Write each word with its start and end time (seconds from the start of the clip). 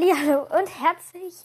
Hallo 0.00 0.46
und 0.56 0.68
herzlich 0.80 1.44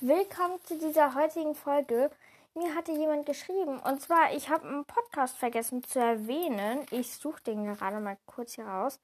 willkommen 0.00 0.62
zu 0.64 0.76
dieser 0.76 1.14
heutigen 1.14 1.54
Folge. 1.54 2.10
Mir 2.54 2.74
hatte 2.74 2.92
jemand 2.92 3.24
geschrieben 3.24 3.78
und 3.78 4.02
zwar, 4.02 4.30
ich 4.34 4.50
habe 4.50 4.68
einen 4.68 4.84
Podcast 4.84 5.38
vergessen 5.38 5.82
zu 5.82 6.00
erwähnen. 6.00 6.84
Ich 6.90 7.14
suche 7.14 7.42
den 7.44 7.64
gerade 7.64 8.00
mal 8.00 8.18
kurz 8.26 8.56
hier 8.56 8.66
raus. 8.66 9.00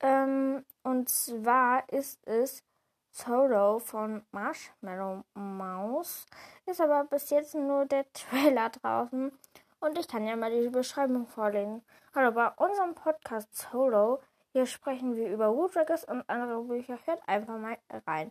Ähm, 0.00 0.64
und 0.82 1.08
zwar 1.08 1.88
ist 1.92 2.26
es 2.26 2.64
Solo 3.12 3.78
von 3.78 4.24
Marshmallow 4.32 5.22
Mouse. 5.34 6.26
Ist 6.66 6.80
aber 6.80 7.04
bis 7.04 7.30
jetzt 7.30 7.54
nur 7.54 7.84
der 7.86 8.04
Trailer 8.14 8.70
draußen. 8.70 9.30
Und 9.78 9.98
ich 9.98 10.08
kann 10.08 10.26
ja 10.26 10.34
mal 10.34 10.50
die 10.50 10.70
Beschreibung 10.70 11.28
vorlesen. 11.28 11.84
Hallo, 12.16 12.32
bei 12.32 12.48
unserem 12.56 12.96
Podcast 12.96 13.54
Solo 13.54 14.20
hier 14.54 14.66
sprechen 14.66 15.16
wir 15.16 15.32
über 15.32 15.52
Woodruckers 15.52 16.04
und 16.04 16.22
andere 16.30 16.62
Bücher. 16.62 16.96
Hört 17.06 17.28
einfach 17.28 17.58
mal 17.58 17.76
rein. 18.06 18.30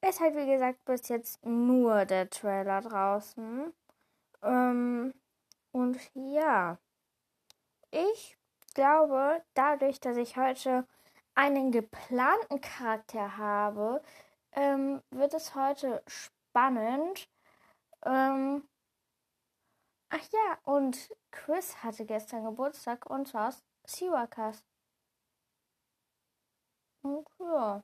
Ist 0.00 0.18
halt 0.18 0.34
wie 0.34 0.46
gesagt 0.46 0.82
bis 0.86 1.08
jetzt 1.08 1.44
nur 1.44 2.06
der 2.06 2.30
Trailer 2.30 2.80
draußen. 2.80 3.70
Ähm, 4.42 5.12
und 5.72 6.00
ja, 6.14 6.78
ich 7.90 8.38
glaube, 8.74 9.42
dadurch, 9.52 10.00
dass 10.00 10.16
ich 10.16 10.38
heute 10.38 10.86
einen 11.34 11.72
geplanten 11.72 12.62
Charakter 12.62 13.36
habe, 13.36 14.02
ähm, 14.52 15.02
wird 15.10 15.34
es 15.34 15.54
heute 15.54 16.02
spannend. 16.06 17.28
Ähm, 18.06 18.66
ach 20.08 20.26
ja, 20.32 20.58
und 20.64 21.14
Chris 21.30 21.82
hatte 21.82 22.06
gestern 22.06 22.44
Geburtstag 22.44 23.04
und 23.10 23.28
zwar 23.28 23.54
Siwakas. 23.84 24.64
Ja. 27.02 27.82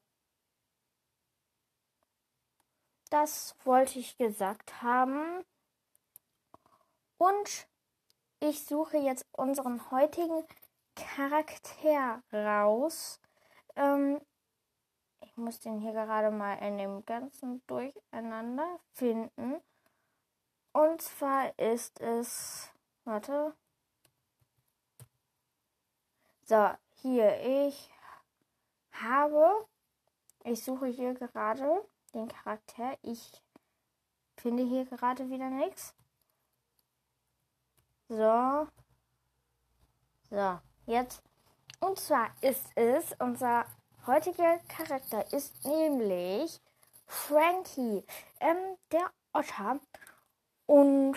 Das 3.11 3.55
wollte 3.64 3.98
ich 3.98 4.17
gesagt 4.19 4.83
haben. 4.83 5.45
Und 7.19 7.67
ich 8.41 8.64
suche 8.64 8.98
jetzt 8.98 9.25
unseren 9.33 9.91
heutigen 9.91 10.44
Charakter 10.94 12.22
raus. 12.33 13.20
Ähm, 13.77 14.20
ich 15.20 15.37
muss 15.37 15.61
den 15.61 15.81
hier 15.81 15.92
gerade 15.92 16.31
mal 16.31 16.55
in 16.55 16.78
dem 16.78 17.05
ganzen 17.06 17.67
Durcheinander 17.67 18.81
finden. 18.92 19.61
Und 20.72 21.00
zwar 21.00 21.59
ist 21.59 22.00
es. 22.00 22.70
Warte. 23.05 23.55
So, 26.44 26.70
hier. 26.97 27.41
Ich 27.67 27.91
habe. 29.02 29.66
Ich 30.44 30.62
suche 30.64 30.86
hier 30.86 31.14
gerade 31.14 31.84
den 32.14 32.28
Charakter. 32.28 32.97
Ich 33.03 33.42
finde 34.36 34.64
hier 34.64 34.84
gerade 34.84 35.28
wieder 35.30 35.50
nichts. 35.50 35.94
So. 38.08 38.69
So, 40.30 40.58
jetzt. 40.86 41.22
Und 41.80 41.98
zwar 41.98 42.30
ist 42.41 42.66
es, 42.75 43.14
unser 43.19 43.66
heutiger 44.06 44.58
Charakter 44.69 45.33
ist 45.33 45.64
nämlich 45.64 46.60
Frankie, 47.06 48.05
ähm, 48.41 48.77
der 48.92 49.10
Otter. 49.33 49.81
Und 50.66 51.16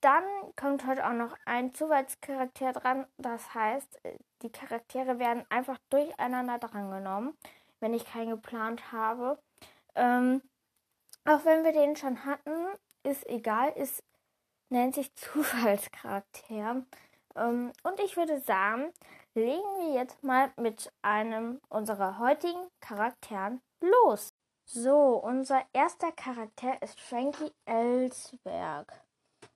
dann 0.00 0.24
kommt 0.56 0.86
heute 0.86 1.06
auch 1.06 1.12
noch 1.12 1.36
ein 1.44 1.74
Zufallscharakter 1.74 2.72
dran. 2.72 3.06
Das 3.18 3.54
heißt, 3.54 4.00
die 4.42 4.50
Charaktere 4.50 5.18
werden 5.18 5.44
einfach 5.48 5.78
durcheinander 5.90 6.58
drangenommen, 6.58 7.36
wenn 7.80 7.94
ich 7.94 8.04
keinen 8.04 8.30
geplant 8.30 8.92
habe. 8.92 9.38
Ähm, 9.94 10.42
auch 11.24 11.44
wenn 11.44 11.64
wir 11.64 11.72
den 11.72 11.96
schon 11.96 12.24
hatten, 12.24 12.66
ist 13.02 13.28
egal, 13.28 13.70
ist 13.76 14.02
nennt 14.70 14.94
sich 14.94 15.14
Zufallscharakter. 15.16 16.84
Ähm, 17.36 17.72
und 17.82 18.00
ich 18.00 18.16
würde 18.16 18.40
sagen, 18.40 18.92
legen 19.34 19.62
wir 19.78 19.94
jetzt 19.94 20.22
mal 20.22 20.50
mit 20.56 20.92
einem 21.02 21.60
unserer 21.68 22.18
heutigen 22.18 22.68
Charakteren 22.80 23.60
los. 23.80 24.34
So, 24.64 25.16
unser 25.16 25.62
erster 25.72 26.12
Charakter 26.12 26.80
ist 26.82 27.00
Frankie 27.00 27.52
Ellsberg. 27.64 29.09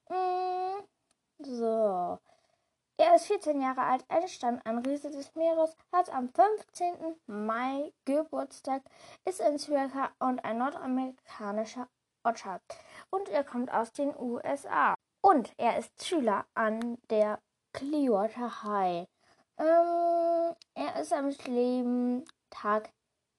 Mm, 0.09 0.84
so. 1.38 2.19
Er 2.97 3.16
ist 3.16 3.26
14 3.26 3.60
Jahre 3.60 3.82
alt, 3.82 4.04
ein 4.09 4.78
Riese 4.78 5.10
des 5.10 5.34
Meeres, 5.34 5.76
hat 5.92 6.10
am 6.10 6.28
15. 6.28 7.16
Mai 7.26 7.92
Geburtstag, 8.04 8.82
ist 9.25 9.42
ein 9.42 9.59
Zwerger 9.59 10.12
und 10.20 10.44
ein 10.44 10.59
nordamerikanischer 10.59 11.88
Otter. 12.22 12.60
Und 13.10 13.28
er 13.28 13.44
kommt 13.44 13.72
aus 13.72 13.92
den 13.92 14.16
USA. 14.16 14.94
Und 15.20 15.53
er 15.56 15.78
ist 15.78 16.04
Schüler 16.04 16.47
an 16.54 16.98
der 17.10 17.41
Clearwater 17.72 18.62
High. 18.62 19.09
Ähm, 19.59 20.54
er 20.75 21.00
ist 21.00 21.12
am 21.12 21.31
Leben 21.47 22.25
Tag 22.50 22.91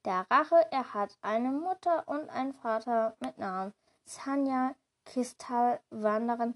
der 0.03 0.25
Rache. 0.29 0.65
Er 0.71 0.93
hat 0.93 1.17
eine 1.21 1.51
Mutter 1.51 2.07
und 2.07 2.29
einen 2.29 2.53
Vater 2.53 3.15
mit 3.19 3.37
Namen 3.37 3.73
Sanja 4.05 4.75
Kistal 5.05 5.79
Wanderin 5.89 6.55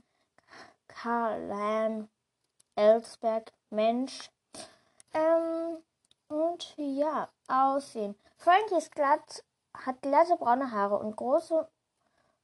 Karlan 0.88 2.10
Ellsberg 2.76 3.52
Mensch. 3.70 4.30
Ähm, 5.14 5.78
und 6.28 6.74
ja, 6.78 7.30
Aussehen. 7.48 8.16
Frankie 8.38 8.76
ist 8.76 8.94
glatt, 8.94 9.44
hat 9.74 10.02
glatte 10.02 10.36
braune 10.38 10.72
Haare 10.72 11.00
und 11.00 11.16
große, 11.16 11.68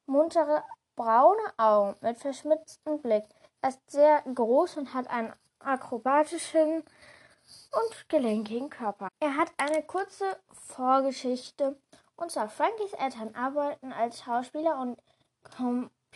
muntere 0.05 0.63
braune 0.95 1.53
Augen 1.57 1.95
mit 2.01 2.17
verschmitztem 2.17 3.01
Blick. 3.01 3.25
Er 3.61 3.69
ist 3.69 3.91
sehr 3.91 4.21
groß 4.21 4.77
und 4.77 4.93
hat 4.93 5.07
einen 5.09 5.33
akrobatischen 5.59 6.83
und 7.71 8.09
gelenkigen 8.09 8.69
Körper. 8.69 9.09
Er 9.19 9.35
hat 9.35 9.51
eine 9.57 9.83
kurze 9.83 10.37
Vorgeschichte. 10.51 11.77
Und 12.15 12.31
zwar 12.31 12.47
Frankies 12.47 12.93
Eltern 12.93 13.35
arbeiten 13.35 13.91
als 13.91 14.21
Schauspieler 14.21 14.79
und 14.79 14.97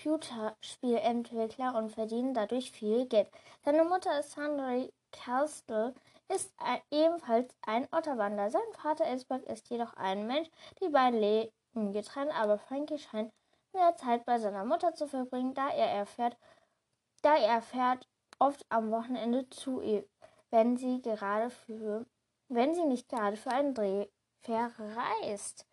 Computerspielentwickler 0.02 1.76
und 1.76 1.92
verdienen 1.92 2.34
dadurch 2.34 2.72
viel 2.72 3.06
Geld. 3.08 3.30
Seine 3.64 3.84
Mutter 3.84 4.20
ist 4.20 4.32
Sandra 4.32 4.88
Castle, 5.12 5.94
ist 6.34 6.54
ebenfalls 6.92 7.54
ein 7.66 7.88
Otterwander. 7.92 8.50
Sein 8.50 8.62
Vater 8.82 9.06
Elsberg 9.06 9.44
ist 9.44 9.70
jedoch 9.70 9.94
ein 9.96 10.28
Mensch. 10.28 10.50
Die 10.82 10.90
beiden 10.90 11.20
leben 11.20 11.92
getrennt, 11.92 12.32
aber 12.34 12.58
Frankie 12.58 12.98
scheint 13.00 13.34
mehr 13.74 13.96
Zeit 13.98 14.26
bei 14.26 14.38
seiner 14.40 14.64
Mutter 14.64 14.94
zu 14.94 15.08
verbringen, 15.08 15.54
da 15.54 15.70
er 15.70 15.90
erfährt, 15.90 16.38
da 17.22 17.36
er 17.36 17.62
fährt 17.62 18.08
oft 18.40 18.66
am 18.70 18.92
Wochenende 18.92 19.50
zu 19.50 19.82
ihr, 19.82 20.06
wenn 20.50 20.78
sie 20.78 21.02
gerade 21.02 21.50
für, 21.50 22.06
wenn 22.48 22.74
sie 22.74 22.86
nicht 22.86 23.10
gerade 23.10 23.36
für 23.36 23.52
einen 23.52 23.74
Dreh 23.74 24.08
verreist. 24.42 25.68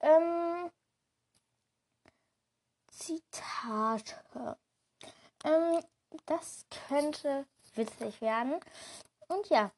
Ähm, 0.00 0.70
Zitate. 3.00 4.56
Ähm, 5.44 5.82
das 6.26 6.66
könnte 6.88 7.46
witzig 7.74 8.20
werden. 8.20 8.60
Und 9.28 9.48
ja, 9.48 9.72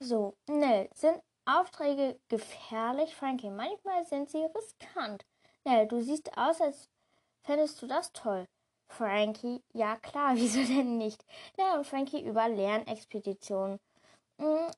so, 0.00 0.34
Nell, 0.48 0.88
sind 0.94 1.20
Aufträge 1.44 2.18
gefährlich, 2.28 3.14
Frankie? 3.14 3.50
Manchmal 3.50 4.04
sind 4.06 4.30
sie 4.30 4.44
riskant. 4.54 5.24
Nell, 5.64 5.86
du 5.86 6.00
siehst 6.00 6.36
aus, 6.36 6.60
als 6.60 6.88
fändest 7.42 7.82
du 7.82 7.86
das 7.86 8.12
toll. 8.12 8.46
Frankie, 8.88 9.62
ja 9.72 9.96
klar, 9.96 10.32
wieso 10.34 10.62
denn 10.62 10.98
nicht? 10.98 11.24
Nell 11.56 11.78
und 11.78 11.86
Frankie 11.86 12.24
über 12.24 12.48
Lernexpeditionen. 12.48 13.78
Mhm. 14.38 14.70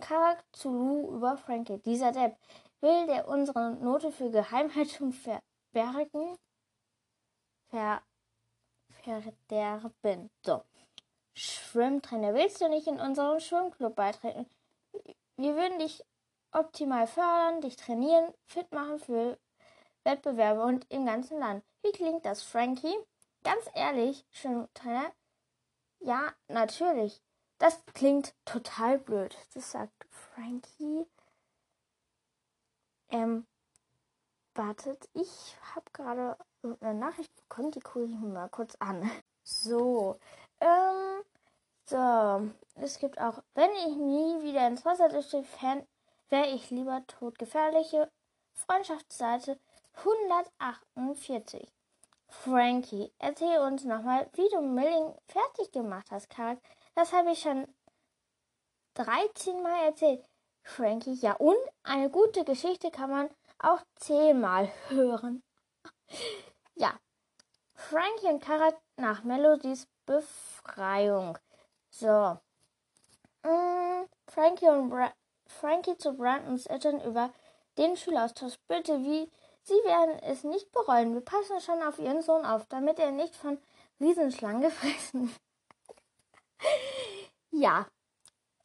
Karak 0.00 0.42
zu 0.52 0.70
Lou 0.70 1.16
über 1.16 1.36
Frankie. 1.36 1.78
Dieser 1.78 2.12
Depp 2.12 2.36
will 2.80 3.06
der 3.06 3.28
unsere 3.28 3.72
Note 3.72 4.10
für 4.10 4.30
Geheimhaltung 4.30 5.12
verbergen. 5.12 6.38
Ver 7.72 8.02
verderben. 9.02 10.30
So. 10.44 10.62
Schwimmtrainer, 11.34 12.34
willst 12.34 12.60
du 12.60 12.68
nicht 12.68 12.86
in 12.86 13.00
unserem 13.00 13.40
Schwimmclub 13.40 13.96
beitreten? 13.96 14.46
Wir 15.36 15.56
würden 15.56 15.78
dich 15.78 16.04
optimal 16.52 17.06
fördern, 17.06 17.62
dich 17.62 17.76
trainieren, 17.76 18.34
fit 18.44 18.70
machen 18.72 18.98
für 18.98 19.38
Wettbewerbe 20.04 20.62
und 20.62 20.84
im 20.90 21.06
ganzen 21.06 21.38
Land. 21.38 21.64
Wie 21.82 21.92
klingt 21.92 22.26
das, 22.26 22.42
Frankie? 22.42 22.94
Ganz 23.42 23.64
ehrlich, 23.74 24.26
Schwimmtrainer? 24.30 25.10
Ja, 26.00 26.34
natürlich. 26.48 27.22
Das 27.56 27.82
klingt 27.94 28.34
total 28.44 28.98
blöd. 28.98 29.34
Das 29.54 29.70
sagt 29.70 30.06
Frankie. 30.10 31.06
Ähm, 33.08 33.46
wartet, 34.54 35.08
ich 35.14 35.56
habe 35.74 35.90
gerade 35.92 36.36
eine 36.80 36.94
Nachricht 36.94 37.34
bekommen, 37.36 37.70
die 37.70 37.80
gucke 37.80 38.06
ich 38.06 38.18
mir 38.18 38.28
mal 38.28 38.48
kurz 38.48 38.74
an. 38.76 39.10
So, 39.44 40.18
ähm, 40.60 41.24
so, 41.84 42.50
es 42.76 42.98
gibt 43.00 43.20
auch, 43.20 43.42
wenn 43.54 43.70
ich 43.72 43.96
nie 43.96 44.42
wieder 44.44 44.68
ins 44.68 44.84
Wasser 44.84 45.08
dürfte, 45.08 45.44
wäre 46.28 46.46
ich 46.48 46.70
lieber 46.70 47.02
todgefährliche 47.08 48.10
Freundschaftsseite 48.54 49.58
148. 49.94 51.68
Frankie, 52.28 53.12
erzähl 53.18 53.58
uns 53.58 53.84
nochmal, 53.84 54.28
wie 54.34 54.48
du 54.50 54.62
Milling 54.62 55.14
fertig 55.26 55.70
gemacht 55.72 56.10
hast, 56.10 56.30
Karak. 56.30 56.58
Das 56.94 57.12
habe 57.12 57.32
ich 57.32 57.40
schon 57.40 57.66
13 58.94 59.62
Mal 59.62 59.86
erzählt. 59.86 60.24
Frankie, 60.62 61.14
ja, 61.14 61.34
und 61.34 61.56
eine 61.82 62.08
gute 62.08 62.44
Geschichte 62.44 62.90
kann 62.90 63.10
man 63.10 63.30
auch 63.58 63.80
zehnmal 63.96 64.70
hören. 64.88 65.42
Frankie 67.92 68.28
und 68.28 68.42
Karat 68.42 68.74
nach 68.96 69.22
Melodies 69.22 69.86
Befreiung. 70.06 71.36
So. 71.90 72.38
Mm, 73.42 74.06
Frankie 74.26 74.68
und 74.68 74.88
Bra 74.88 75.12
Frankie 75.46 75.98
zu 75.98 76.14
Brandons 76.14 76.64
Eltern 76.64 77.02
über 77.02 77.34
den 77.76 77.94
Schüleraustausch. 77.98 78.54
Bitte, 78.66 78.98
wie 79.00 79.30
Sie 79.64 79.74
werden 79.84 80.18
es 80.20 80.42
nicht 80.42 80.72
bereuen. 80.72 81.12
Wir 81.12 81.20
passen 81.20 81.60
schon 81.60 81.82
auf 81.82 81.98
Ihren 81.98 82.22
Sohn 82.22 82.46
auf, 82.46 82.64
damit 82.70 82.98
er 82.98 83.10
nicht 83.10 83.36
von 83.36 83.58
Riesenschlangen 84.00 84.62
gefressen 84.70 85.28
wird. 85.28 85.40
ja. 87.50 87.86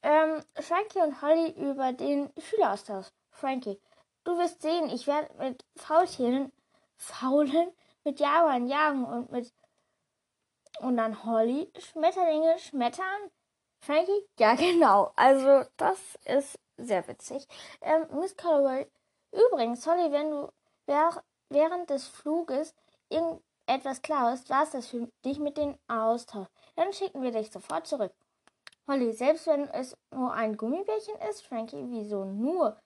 Ähm, 0.04 0.42
Frankie 0.56 1.02
und 1.02 1.22
Holly 1.22 1.52
über 1.52 1.92
den 1.92 2.32
Schüleraustausch. 2.38 3.08
Frankie, 3.32 3.78
du 4.24 4.38
wirst 4.38 4.62
sehen, 4.62 4.90
ich 4.90 5.06
werde 5.06 5.34
mit 5.38 5.66
Faultieren, 5.76 6.54
Faulen, 6.96 7.74
mit 8.07 8.21
Jaguaren 8.21 8.68
jagen 8.68 9.04
und 9.04 9.31
mit 9.31 9.54
und 10.80 10.95
dann 10.95 11.25
Holly, 11.25 11.71
Schmetterlinge 11.77 12.57
schmettern. 12.59 13.31
Frankie, 13.81 14.25
ja 14.39 14.56
genau. 14.56 15.12
Also 15.15 15.68
das 15.75 16.00
ist 16.24 16.57
sehr 16.77 17.06
witzig. 17.07 17.45
Ähm, 17.81 18.07
Miss 18.13 18.38
Calloway, 18.38 18.88
übrigens, 19.31 19.86
Holly, 19.86 20.12
wenn 20.12 20.31
du 20.31 20.50
während 21.50 21.89
des 21.89 22.07
Fluges 22.07 22.74
irgendetwas 23.09 24.01
klaust, 24.01 24.50
war 24.50 24.63
es 24.63 24.71
das 24.71 24.88
für 24.88 25.09
dich 25.25 25.39
mit 25.39 25.57
dem 25.57 25.77
Austausch. 25.88 26.48
Dann 26.75 26.94
schicken 26.94 27.21
wir 27.21 27.31
dich 27.31 27.51
sofort 27.51 27.88
zurück. 27.88 28.13
Holly, 28.88 29.12
selbst 29.12 29.48
wenn 29.48 29.68
es 29.69 29.98
nur 30.12 30.31
ein 30.31 30.56
Gummibärchen 30.56 31.15
ist, 31.30 31.45
Frankie, 31.45 31.83
wieso 31.89 32.24
nur? 32.24 32.77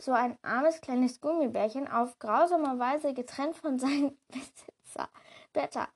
So 0.00 0.12
ein 0.12 0.38
armes 0.42 0.80
kleines 0.80 1.20
Gummibärchen 1.20 1.86
auf 1.86 2.18
grausame 2.18 2.78
Weise 2.78 3.12
getrennt 3.12 3.56
von 3.56 3.78
seinem 3.78 4.16
Besitzer. 4.28 5.08
Better. 5.52 5.88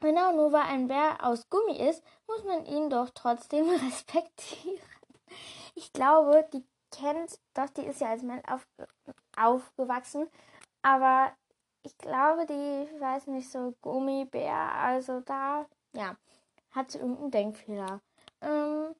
Genau, 0.00 0.32
nur 0.32 0.52
weil 0.52 0.64
ein 0.64 0.88
Bär 0.88 1.24
aus 1.24 1.48
Gummi 1.48 1.78
ist, 1.78 2.04
muss 2.26 2.44
man 2.44 2.66
ihn 2.66 2.90
doch 2.90 3.08
trotzdem 3.14 3.68
respektieren. 3.86 4.80
Ich 5.74 5.92
glaube, 5.92 6.46
die 6.52 6.64
kennt, 6.90 7.38
doch 7.54 7.70
die 7.70 7.86
ist 7.86 8.00
ja 8.00 8.10
als 8.10 8.22
Mensch 8.22 8.44
auf, 8.48 8.66
aufgewachsen, 9.36 10.28
aber 10.82 11.32
ich 11.82 11.96
glaube, 11.98 12.46
die 12.46 13.00
weiß 13.00 13.28
nicht 13.28 13.50
so 13.50 13.74
Gummibär, 13.80 14.72
also 14.74 15.20
da, 15.20 15.66
ja, 15.92 16.16
hat 16.72 16.90
sie 16.90 16.98
irgendeinen 16.98 17.30
Denkfehler. 17.30 18.00
Ähm, 18.42 18.94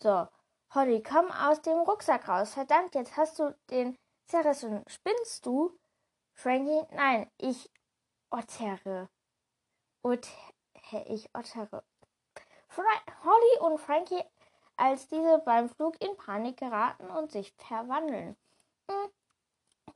so, 0.00 0.28
Holly, 0.74 1.02
komm 1.02 1.30
aus 1.30 1.62
dem 1.62 1.78
Rucksack 1.78 2.28
raus. 2.28 2.54
Verdammt, 2.54 2.94
jetzt 2.94 3.16
hast 3.16 3.38
du 3.38 3.56
den 3.70 3.96
zerrissen. 4.26 4.84
Spinnst 4.86 5.46
du? 5.46 5.78
Frankie, 6.34 6.86
nein, 6.92 7.30
ich 7.38 7.70
ottere. 8.30 9.08
Ot 10.02 10.28
ich 11.06 11.28
ottere. 11.34 11.82
Fra 12.68 12.84
Holly 13.24 13.60
und 13.60 13.78
Frankie, 13.78 14.22
als 14.76 15.08
diese 15.08 15.38
beim 15.38 15.68
Flug 15.68 16.00
in 16.02 16.16
Panik 16.16 16.58
geraten 16.58 17.10
und 17.10 17.32
sich 17.32 17.52
verwandeln. 17.56 18.36
Hm. 18.90 19.10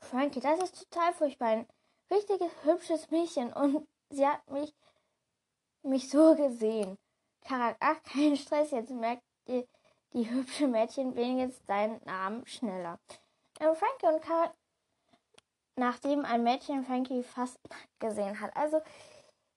Frankie, 0.00 0.40
das 0.40 0.58
ist 0.62 0.90
total 0.90 1.12
furchtbar. 1.12 1.48
Ein 1.48 1.68
richtiges, 2.10 2.50
hübsches 2.64 3.10
Mädchen 3.10 3.52
und 3.52 3.86
sie 4.10 4.26
hat 4.26 4.50
mich, 4.50 4.74
mich 5.82 6.08
so 6.10 6.34
gesehen. 6.34 6.98
Karak, 7.42 7.76
ach, 7.80 8.02
kein 8.04 8.36
Stress, 8.36 8.70
jetzt 8.70 8.90
merkt 8.90 9.22
ihr 9.46 9.66
die 10.12 10.30
hübsche 10.30 10.68
Mädchen 10.68 11.14
wenigstens 11.16 11.64
deinen 11.66 12.00
Namen 12.04 12.46
schneller. 12.46 12.98
Ähm, 13.60 13.74
Frankie 13.74 14.06
und 14.06 14.22
Karak, 14.22 14.54
nachdem 15.76 16.24
ein 16.24 16.42
Mädchen 16.42 16.84
Frankie 16.84 17.22
fast 17.22 17.58
gesehen 17.98 18.40
hat. 18.40 18.54
Also, 18.56 18.80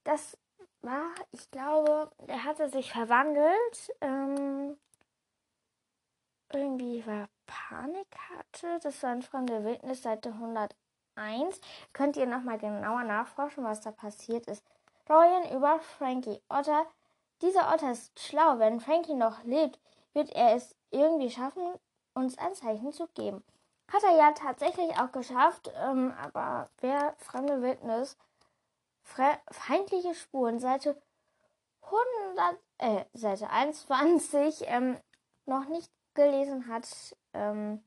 das 0.03 0.37
war, 0.81 1.09
ich 1.31 1.49
glaube, 1.51 2.11
er 2.27 2.43
hatte 2.43 2.69
sich 2.69 2.91
verwandelt. 2.91 3.91
Ähm, 4.01 4.77
irgendwie 6.53 7.05
war 7.05 7.27
Panik 7.45 8.07
hatte. 8.29 8.79
Das 8.81 9.01
war 9.03 9.13
in 9.13 9.21
Fremde 9.21 9.63
Wildnis, 9.63 10.03
Seite 10.03 10.29
101. 10.29 11.59
Könnt 11.93 12.17
ihr 12.17 12.27
nochmal 12.27 12.57
genauer 12.57 13.03
nachforschen, 13.03 13.63
was 13.63 13.81
da 13.81 13.91
passiert 13.91 14.47
ist. 14.47 14.63
Ryan 15.09 15.55
über 15.55 15.79
Frankie. 15.79 16.41
Otter. 16.49 16.85
Dieser 17.41 17.73
Otter 17.73 17.91
ist 17.91 18.19
schlau. 18.19 18.59
Wenn 18.59 18.79
Frankie 18.79 19.13
noch 19.13 19.43
lebt, 19.43 19.79
wird 20.15 20.31
er 20.31 20.55
es 20.55 20.75
irgendwie 20.89 21.29
schaffen, 21.29 21.61
uns 22.13 22.37
ein 22.37 22.55
Zeichen 22.55 22.91
zu 22.93 23.07
geben. 23.07 23.43
Hat 23.91 24.03
er 24.03 24.17
ja 24.17 24.31
tatsächlich 24.31 24.97
auch 24.97 25.11
geschafft, 25.11 25.71
ähm, 25.75 26.13
aber 26.19 26.69
wer 26.79 27.13
fremde 27.19 27.61
Wildnis, 27.61 28.17
fre 29.03 29.37
feindliche 29.51 30.15
Spuren, 30.15 30.59
Seite 30.59 30.99
100, 31.83 32.57
äh, 32.79 33.05
Seite 33.13 33.49
21, 33.49 34.63
ähm, 34.67 34.97
noch 35.45 35.67
nicht 35.67 35.91
gelesen 36.15 36.67
hat, 36.67 36.87
ähm, 37.33 37.83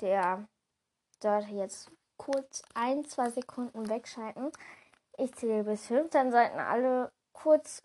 der 0.00 0.46
sollte 1.22 1.52
jetzt 1.52 1.90
kurz 2.18 2.62
ein, 2.74 3.04
zwei 3.06 3.30
Sekunden 3.30 3.88
wegschalten. 3.88 4.50
Ich 5.16 5.34
zähle 5.34 5.64
bis 5.64 5.86
fünf, 5.86 6.10
dann 6.10 6.32
sollten 6.32 6.58
alle 6.58 7.12
kurz 7.32 7.82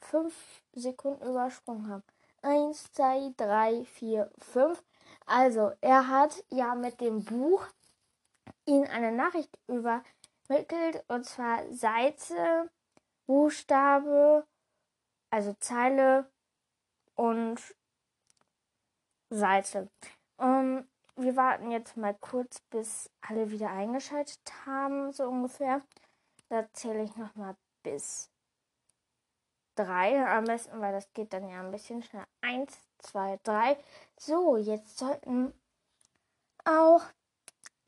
fünf 0.00 0.34
Sekunden 0.72 1.24
übersprungen 1.24 1.88
haben. 1.88 2.02
Eins, 2.42 2.90
zwei, 2.92 3.32
drei, 3.36 3.84
vier, 3.84 4.30
fünf. 4.38 4.82
Also, 5.26 5.72
er 5.80 6.08
hat 6.08 6.44
ja 6.50 6.74
mit 6.74 7.00
dem 7.00 7.24
Buch 7.24 7.66
ihnen 8.64 8.86
eine 8.86 9.12
Nachricht 9.12 9.58
übermittelt, 9.66 11.04
und 11.08 11.24
zwar 11.24 11.70
Seite, 11.72 12.70
Buchstabe, 13.26 14.46
also 15.30 15.54
Zeile 15.60 16.30
und 17.14 17.60
Seite. 19.30 19.90
Um, 20.36 20.46
ähm, 20.46 20.88
wir 21.16 21.34
warten 21.34 21.72
jetzt 21.72 21.96
mal 21.96 22.14
kurz, 22.14 22.60
bis 22.70 23.10
alle 23.20 23.50
wieder 23.50 23.70
eingeschaltet 23.70 24.40
haben, 24.64 25.12
so 25.12 25.24
ungefähr. 25.24 25.82
Da 26.48 26.72
zähle 26.72 27.02
ich 27.02 27.16
nochmal 27.16 27.56
bis 27.82 28.30
drei 29.78 30.26
am 30.26 30.44
besten, 30.44 30.80
weil 30.80 30.92
das 30.92 31.12
geht 31.12 31.32
dann 31.32 31.48
ja 31.48 31.60
ein 31.60 31.70
bisschen 31.70 32.02
schneller. 32.02 32.26
Eins, 32.40 32.76
zwei, 32.98 33.38
drei. 33.42 33.78
So, 34.18 34.56
jetzt 34.56 34.98
sollten 34.98 35.52
auch 36.64 37.02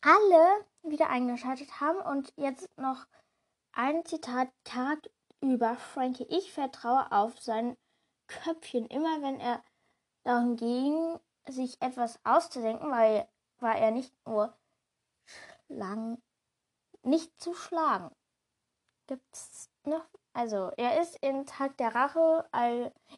alle 0.01 0.65
wieder 0.83 1.11
eingeschaltet 1.11 1.81
haben 1.81 2.01
und 2.01 2.33
jetzt 2.37 2.69
noch 2.79 3.07
ein 3.73 4.05
Zitat 4.05 4.49
Charakter 4.65 5.11
über 5.41 5.77
Frankie. 5.77 6.27
Ich 6.29 6.53
vertraue 6.53 7.11
auf 7.13 7.41
sein 7.41 7.77
Köpfchen. 8.27 8.87
Immer 8.87 9.23
wenn 9.23 9.41
er 9.41 9.63
darum 10.23 10.57
ging, 10.57 11.19
sich 11.49 11.81
etwas 11.81 12.19
auszudenken, 12.25 12.91
weil 12.91 13.29
war 13.59 13.77
er 13.77 13.91
nicht 13.91 14.15
nur 14.27 14.55
lang 15.69 16.21
nicht 17.03 17.41
zu 17.41 17.55
schlagen. 17.55 18.15
Gibt's 19.07 19.71
noch? 19.85 20.07
Also, 20.33 20.71
er 20.77 21.01
ist 21.01 21.17
in 21.17 21.45
Tag 21.47 21.77
der 21.79 21.95
Rache 21.95 22.49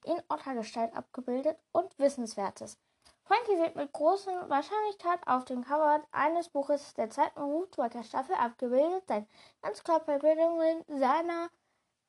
in 0.04 0.22
Ottergestalt 0.28 0.94
abgebildet 0.94 1.58
und 1.72 1.98
Wissenswertes. 1.98 2.78
Frankie 3.24 3.58
wird 3.58 3.76
mit 3.76 3.92
großer 3.92 4.48
Wahrscheinlichkeit 4.48 5.20
auf 5.26 5.44
dem 5.44 5.64
Cover 5.64 6.02
eines 6.10 6.48
Buches 6.48 6.94
der 6.94 7.10
zweiten 7.10 7.40
Rootwalker 7.40 8.02
Staffel 8.02 8.34
abgebildet 8.34 9.06
sein. 9.06 9.28
Ganz 9.62 9.84
Körperbildungen 9.84 10.84
seiner 10.88 11.48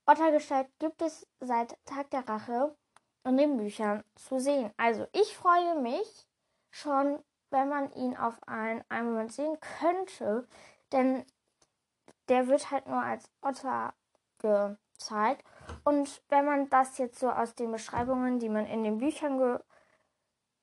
Ottergestalt 0.06 0.68
gibt 0.80 1.02
es 1.02 1.28
seit 1.40 1.78
Tag 1.86 2.10
der 2.12 2.28
Rache 2.28 2.76
in 3.24 3.38
den 3.38 3.58
Büchern 3.58 4.04
zu 4.16 4.40
sehen. 4.40 4.74
Also 4.78 5.08
ich 5.14 5.38
freue 5.38 5.80
mich 5.80 6.28
schon, 6.72 7.24
wenn 7.52 7.70
man 7.70 7.92
ihn 7.94 8.18
auf 8.18 8.42
einen, 8.48 8.84
einen 8.90 9.12
Moment 9.12 9.32
sehen 9.32 9.58
könnte, 9.80 10.48
denn 10.92 11.26
der 12.28 12.48
wird 12.48 12.72
halt 12.72 12.88
nur 12.88 13.02
als 13.02 13.30
Otter 13.42 13.94
gezeigt. 14.94 15.44
Und 15.84 16.22
wenn 16.30 16.46
man 16.46 16.70
das 16.70 16.98
jetzt 16.98 17.20
so 17.20 17.30
aus 17.30 17.56
den 17.56 17.72
Beschreibungen, 17.72 18.40
die 18.40 18.50
man 18.50 18.66
in 18.66 18.84
den 18.84 18.98
Büchern 18.98 19.60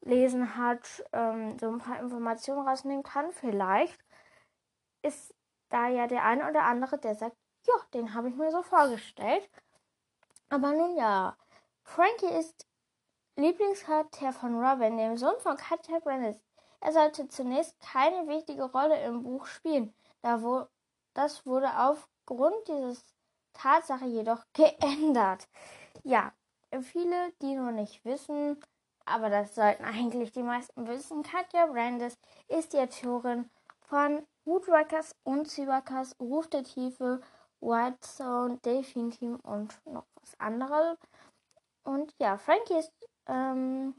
gelesen 0.02 0.56
hat, 0.56 1.04
ähm, 1.12 1.58
so 1.58 1.68
ein 1.68 1.78
paar 1.78 2.00
Informationen 2.00 2.66
rausnehmen 2.66 3.02
kann, 3.02 3.32
vielleicht 3.32 3.98
ist 5.02 5.34
da 5.68 5.88
ja 5.88 6.06
der 6.06 6.24
eine 6.24 6.48
oder 6.48 6.64
andere, 6.64 6.98
der 6.98 7.14
sagt, 7.14 7.36
ja, 7.66 7.74
den 7.94 8.14
habe 8.14 8.28
ich 8.28 8.36
mir 8.36 8.50
so 8.50 8.62
vorgestellt. 8.62 9.48
Aber 10.48 10.72
nun 10.72 10.96
ja, 10.96 11.36
Frankie 11.82 12.34
ist 12.38 12.66
Lieblingscharakter 13.36 14.32
von 14.32 14.62
Robin, 14.62 14.96
dem 14.96 15.16
Sohn 15.16 15.38
von 15.40 15.56
Katja 15.56 15.98
Brandis. 16.00 16.42
Er 16.80 16.92
sollte 16.92 17.28
zunächst 17.28 17.78
keine 17.80 18.26
wichtige 18.26 18.64
Rolle 18.64 19.02
im 19.04 19.22
Buch 19.22 19.46
spielen. 19.46 19.94
Da 20.22 20.42
wo, 20.42 20.66
das 21.14 21.46
wurde 21.46 21.70
aufgrund 21.78 22.68
dieses 22.68 23.04
Tatsache 23.52 24.06
jedoch 24.06 24.44
geändert. 24.52 25.48
Ja, 26.02 26.32
viele, 26.82 27.32
die 27.42 27.54
noch 27.54 27.72
nicht 27.72 28.04
wissen, 28.04 28.58
aber 29.04 29.28
das 29.28 29.54
sollten 29.54 29.84
eigentlich 29.84 30.32
die 30.32 30.42
meisten 30.42 30.86
wissen, 30.86 31.22
Katja 31.22 31.66
Brandes 31.66 32.16
ist 32.48 32.72
die 32.72 32.78
Autorin 32.78 33.50
von 33.80 34.26
Woodwreckers 34.44 35.16
und 35.24 35.48
Cybercast, 35.48 36.18
Ruf 36.20 36.48
der 36.48 36.64
Tiefe, 36.64 37.20
White 37.60 38.00
Zone, 38.00 38.58
Delfin 38.58 39.10
Team 39.10 39.36
und 39.40 39.74
noch 39.86 40.06
was 40.14 40.38
anderes. 40.38 40.96
Und 41.82 42.14
ja, 42.18 42.38
Frankie 42.38 42.78
ist, 42.78 42.92
ähm, 43.26 43.94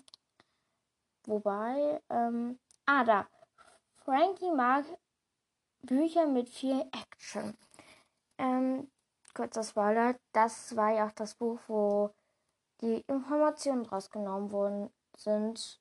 wobei, 1.25 2.01
ähm, 2.09 2.59
ah, 2.85 3.03
da. 3.03 3.27
Frankie 3.97 4.51
mag 4.51 4.85
Bücher 5.81 6.25
mit 6.25 6.49
viel 6.49 6.81
Action. 6.91 7.55
Ähm, 8.37 8.89
kurz 9.33 9.55
das 9.55 9.69
Spoiler, 9.69 10.15
das 10.33 10.75
war 10.75 10.91
ja 10.91 11.07
auch 11.07 11.11
das 11.11 11.35
Buch, 11.35 11.59
wo 11.67 12.11
die 12.81 13.01
Informationen 13.07 13.85
rausgenommen 13.85 14.51
worden 14.51 14.89
sind 15.15 15.79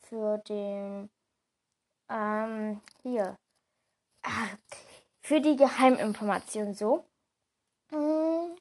für 0.00 0.38
den, 0.38 1.10
ähm, 2.08 2.80
hier, 3.02 3.36
ah, 4.22 4.48
für 5.20 5.40
die 5.40 5.56
Geheiminformation 5.56 6.74
so. 6.74 7.04
Hm. 7.90 8.56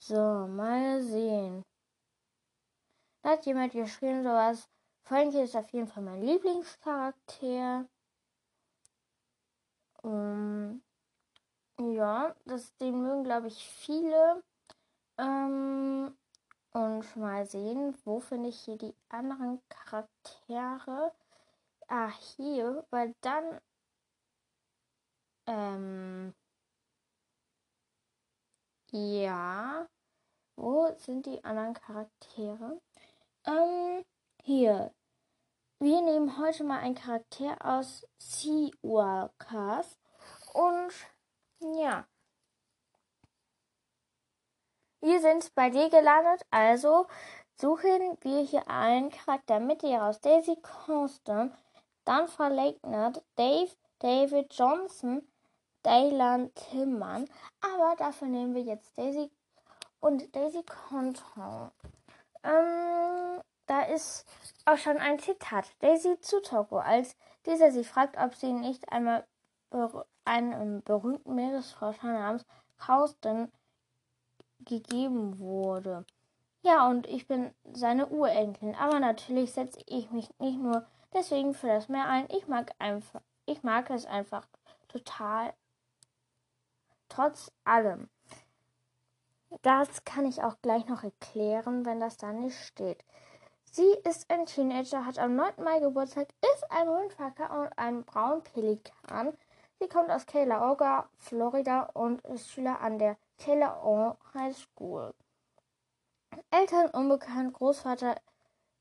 So, 0.00 0.46
mal 0.48 1.02
sehen. 1.02 1.62
Da 3.22 3.30
hat 3.30 3.46
jemand 3.46 3.72
geschrieben, 3.72 4.22
sowas. 4.22 4.68
Frankie 5.02 5.42
ist 5.42 5.56
auf 5.56 5.70
jeden 5.72 5.88
Fall 5.88 6.02
mein 6.02 6.22
Lieblingscharakter. 6.22 7.86
Um, 10.02 10.80
ja, 11.80 12.34
das, 12.44 12.76
den 12.76 13.02
mögen, 13.02 13.24
glaube 13.24 13.48
ich, 13.48 13.68
viele. 13.68 14.42
Ähm, 15.18 16.16
und 16.72 17.16
mal 17.16 17.46
sehen, 17.46 17.96
wo 18.04 18.20
finde 18.20 18.50
ich 18.50 18.60
hier 18.60 18.76
die 18.76 18.94
anderen 19.08 19.60
Charaktere. 19.68 21.12
Ah, 21.88 22.10
hier, 22.36 22.86
weil 22.90 23.14
dann. 23.20 23.60
Ähm. 25.46 26.34
Ja. 28.92 29.88
Wo 30.56 30.92
sind 30.98 31.26
die 31.26 31.42
anderen 31.44 31.74
Charaktere? 31.74 32.80
Ähm, 33.46 34.04
hier. 34.42 34.92
Wir 35.80 36.02
nehmen 36.02 36.38
heute 36.38 36.64
mal 36.64 36.80
einen 36.80 36.96
Charakter 36.96 37.56
aus 37.64 38.06
Seawalkers. 38.18 39.98
Und 40.52 40.92
ja. 41.60 42.06
Wir 45.00 45.20
sind 45.20 45.54
bei 45.54 45.70
dir 45.70 45.88
gelandet, 45.90 46.44
also 46.50 47.06
suchen 47.54 48.18
wir 48.20 48.42
hier 48.42 48.68
einen 48.68 49.10
Charakter 49.10 49.60
mit 49.60 49.82
dir 49.82 50.02
aus 50.02 50.20
Daisy 50.20 50.56
Constant, 50.56 51.56
dann 52.04 52.26
verlegnet 52.26 53.22
Dave, 53.36 53.70
David 54.00 54.52
Johnson, 54.54 55.26
Daylan 55.82 56.52
Tillmann, 56.54 57.28
aber 57.60 57.94
dafür 57.96 58.28
nehmen 58.28 58.54
wir 58.54 58.62
jetzt 58.62 58.98
Daisy 58.98 59.30
und 60.00 60.34
Daisy 60.34 60.64
Conton. 60.64 61.70
Ähm, 62.42 63.40
da 63.66 63.82
ist 63.82 64.26
auch 64.64 64.78
schon 64.78 64.96
ein 64.98 65.18
Zitat. 65.18 65.66
Daisy 65.80 66.20
zu 66.20 66.40
Toko, 66.42 66.78
als 66.78 67.16
dieser 67.46 67.70
sie 67.70 67.84
fragt, 67.84 68.16
ob 68.18 68.34
sie 68.34 68.52
nicht 68.52 68.90
einmal 68.90 69.26
einen 70.28 70.82
berühmten 70.82 71.34
Meeresforscher 71.34 72.12
namens 72.12 72.44
Faustin 72.76 73.50
gegeben 74.60 75.38
wurde. 75.38 76.04
Ja, 76.62 76.88
und 76.88 77.06
ich 77.06 77.26
bin 77.26 77.54
seine 77.72 78.08
Urenkelin. 78.08 78.74
Aber 78.74 79.00
natürlich 79.00 79.52
setze 79.52 79.80
ich 79.86 80.10
mich 80.10 80.28
nicht 80.38 80.58
nur 80.58 80.86
deswegen 81.14 81.54
für 81.54 81.68
das 81.68 81.88
Meer 81.88 82.06
ein. 82.08 82.28
Ich 82.30 82.46
mag 82.46 82.72
einfach, 82.78 83.22
ich 83.46 83.62
mag 83.62 83.90
es 83.90 84.06
einfach 84.06 84.46
total. 84.88 85.54
Trotz 87.08 87.50
allem. 87.64 88.08
Das 89.62 90.04
kann 90.04 90.26
ich 90.26 90.42
auch 90.42 90.60
gleich 90.60 90.86
noch 90.86 91.04
erklären, 91.04 91.86
wenn 91.86 92.00
das 92.00 92.18
da 92.18 92.32
nicht 92.32 92.58
steht. 92.58 93.02
Sie 93.70 93.90
ist 94.04 94.30
ein 94.30 94.44
Teenager, 94.46 95.06
hat 95.06 95.18
am 95.18 95.36
9. 95.36 95.62
Mai 95.62 95.80
Geburtstag, 95.80 96.28
ist 96.54 96.70
ein 96.70 96.88
Rundfacker 96.88 97.60
und 97.60 97.78
ein 97.78 98.04
Braunpelikan. 98.04 99.36
Sie 99.80 99.88
kommt 99.88 100.10
aus 100.10 100.26
Cuyahoga, 100.26 101.08
Florida 101.18 101.82
und 101.94 102.20
ist 102.22 102.50
Schüler 102.50 102.80
an 102.80 102.98
der 102.98 103.16
Taylor 103.36 104.18
High 104.34 104.56
School. 104.56 105.14
Eltern 106.50 106.90
unbekannt, 106.90 107.54
Großvater 107.54 108.16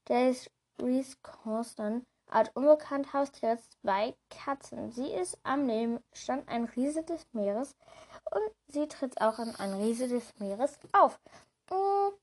Dales 0.06 0.50
Reese 0.82 1.18
Constant, 1.22 2.06
Art 2.30 2.52
unbekannt, 2.56 3.14
Haustier 3.14 3.60
zwei 3.82 4.16
Katzen. 4.30 4.92
Sie 4.92 5.08
ist 5.08 5.38
am 5.44 5.68
Leben, 5.68 6.04
stand 6.14 6.50
ein 6.50 6.66
Riese 6.66 7.04
des 7.04 7.28
Meeres 7.32 7.76
und 8.32 8.52
sie 8.68 8.88
tritt 8.88 9.22
auch 9.22 9.38
an 9.38 9.56
ein 9.58 9.74
Riese 9.74 10.08
des 10.08 10.38
Meeres 10.40 10.80
auf. 10.94 11.20
Mhm. 11.70 12.14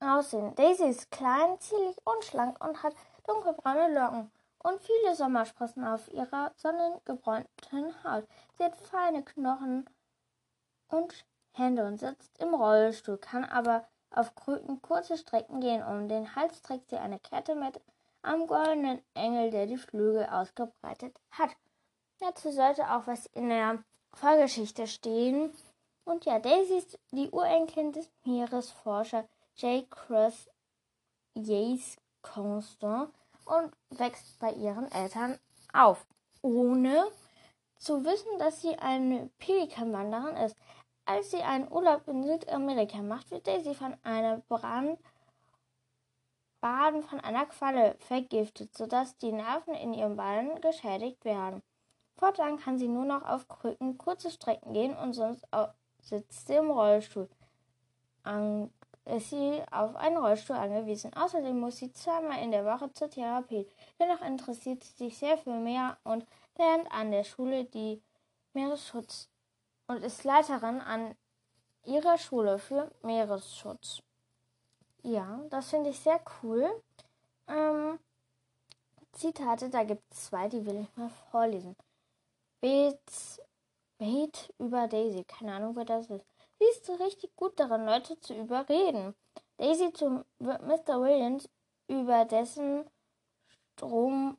Aussehen. 0.00 0.54
Daisy 0.54 0.84
ist 0.84 1.10
klein, 1.10 1.58
zierlich 1.60 1.96
und 2.04 2.24
schlank 2.24 2.62
und 2.64 2.82
hat 2.82 2.94
dunkelbraune 3.26 3.94
Locken 3.94 4.30
und 4.64 4.80
viele 4.80 5.14
Sommersprossen 5.14 5.84
auf 5.84 6.12
ihrer 6.12 6.52
sonnengebräunten 6.56 8.02
Haut. 8.02 8.26
Sie 8.56 8.64
hat 8.64 8.76
feine 8.76 9.22
Knochen 9.22 9.88
und 10.88 11.24
Hände 11.52 11.86
und 11.86 12.00
sitzt 12.00 12.38
im 12.38 12.54
Rollstuhl, 12.54 13.18
kann 13.18 13.44
aber 13.44 13.86
auf 14.10 14.34
Krücken 14.34 14.80
kurze 14.80 15.18
Strecken 15.18 15.60
gehen. 15.60 15.82
Um 15.82 16.08
den 16.08 16.34
Hals 16.34 16.62
trägt 16.62 16.90
sie 16.90 16.96
eine 16.96 17.18
Kette 17.18 17.54
mit 17.54 17.80
am 18.22 18.46
goldenen 18.46 19.02
Engel, 19.12 19.50
der 19.50 19.66
die 19.66 19.76
Flügel 19.76 20.26
ausgebreitet 20.26 21.14
hat. 21.30 21.50
Dazu 22.18 22.50
sollte 22.50 22.90
auch 22.90 23.06
was 23.06 23.26
in 23.26 23.50
der 23.50 23.84
Vorgeschichte 24.14 24.86
stehen. 24.86 25.52
Und 26.04 26.24
ja, 26.24 26.38
Daisy 26.38 26.78
ist 26.78 26.98
die 27.10 27.28
Urenkelin 27.30 27.92
des 27.92 28.10
Meeresforscher 28.24 29.28
J. 29.56 29.90
Chris 29.90 30.48
Yates 31.34 31.96
Constant 32.22 33.10
und 33.44 33.72
wächst 33.90 34.38
bei 34.38 34.52
ihren 34.52 34.90
Eltern 34.92 35.38
auf, 35.72 36.06
ohne 36.42 37.06
zu 37.78 38.04
wissen, 38.04 38.38
dass 38.38 38.62
sie 38.62 38.78
eine 38.78 39.30
Pelikanwanderin 39.38 40.36
ist. 40.36 40.56
Als 41.06 41.30
sie 41.30 41.42
einen 41.42 41.70
Urlaub 41.70 42.08
in 42.08 42.22
Südamerika 42.22 42.98
macht, 42.98 43.30
wird 43.30 43.46
Daisy 43.46 43.74
von 43.74 43.94
einem 44.02 44.42
Brand 44.48 44.98
Baden 46.60 47.02
von 47.02 47.20
einer 47.20 47.44
Qualle 47.44 47.94
vergiftet, 47.98 48.74
sodass 48.74 49.18
die 49.18 49.32
Nerven 49.32 49.74
in 49.74 49.92
ihrem 49.92 50.16
Bein 50.16 50.58
geschädigt 50.62 51.22
werden. 51.26 51.62
Fortan 52.16 52.58
kann 52.58 52.78
sie 52.78 52.88
nur 52.88 53.04
noch 53.04 53.22
auf 53.22 53.48
Krücken 53.48 53.98
kurze 53.98 54.30
Strecken 54.30 54.72
gehen 54.72 54.96
und 54.96 55.12
sonst 55.12 55.46
sitzt 56.00 56.46
sie 56.46 56.54
im 56.54 56.70
Rollstuhl. 56.70 57.28
An 58.22 58.72
ist 59.06 59.30
sie 59.30 59.62
auf 59.70 59.96
einen 59.96 60.16
Rollstuhl 60.16 60.56
angewiesen. 60.56 61.12
Außerdem 61.14 61.58
muss 61.58 61.76
sie 61.76 61.92
zweimal 61.92 62.42
in 62.42 62.50
der 62.50 62.64
Woche 62.64 62.92
zur 62.92 63.10
Therapie. 63.10 63.66
Dennoch 63.98 64.22
interessiert 64.22 64.82
sie 64.82 65.04
sich 65.04 65.18
sehr 65.18 65.36
für 65.36 65.54
Meer 65.54 65.98
und 66.04 66.26
lernt 66.56 66.90
an 66.90 67.10
der 67.10 67.24
Schule 67.24 67.64
die 67.64 68.02
Meeresschutz 68.54 69.28
und 69.86 70.02
ist 70.02 70.24
Leiterin 70.24 70.80
an 70.80 71.14
ihrer 71.84 72.16
Schule 72.16 72.58
für 72.58 72.90
Meeresschutz. 73.02 74.02
Ja, 75.02 75.40
das 75.50 75.68
finde 75.68 75.90
ich 75.90 76.00
sehr 76.00 76.20
cool. 76.42 76.82
Ähm, 77.46 77.98
Zitate, 79.12 79.68
da 79.68 79.84
gibt 79.84 80.02
es 80.10 80.26
zwei, 80.26 80.48
die 80.48 80.64
will 80.64 80.80
ich 80.80 80.96
mal 80.96 81.10
vorlesen. 81.30 81.76
Bet, 82.60 82.98
Bet 83.98 84.52
über 84.58 84.88
Daisy, 84.88 85.24
keine 85.24 85.54
Ahnung, 85.54 85.76
wer 85.76 85.84
das 85.84 86.08
ist. 86.08 86.24
Sie 86.64 86.70
ist 86.70 86.88
richtig 87.00 87.34
gut 87.36 87.60
darin, 87.60 87.84
Leute 87.84 88.18
zu 88.20 88.32
überreden. 88.34 89.14
Daisy 89.58 89.92
zu 89.92 90.24
Mr. 90.38 90.98
Williams 91.00 91.46
über 91.88 92.24
dessen 92.24 92.88
Strom 93.76 94.38